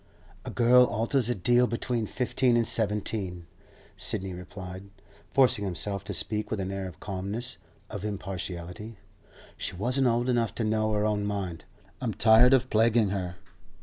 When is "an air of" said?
6.59-6.99